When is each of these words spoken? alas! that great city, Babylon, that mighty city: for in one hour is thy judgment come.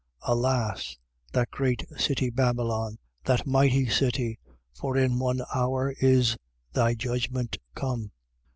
alas! 0.25 0.97
that 1.31 1.51
great 1.51 1.85
city, 1.95 2.31
Babylon, 2.31 2.97
that 3.25 3.45
mighty 3.45 3.87
city: 3.87 4.39
for 4.73 4.97
in 4.97 5.19
one 5.19 5.41
hour 5.53 5.93
is 5.99 6.35
thy 6.73 6.95
judgment 6.95 7.59
come. 7.75 8.11